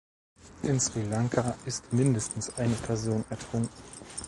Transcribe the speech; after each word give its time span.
In 0.63 0.79
Sri 0.79 1.03
Lanka 1.03 1.55
ist 1.67 1.93
mindestens 1.93 2.57
eine 2.57 2.73
Person 2.73 3.23
ertrunken. 3.29 3.69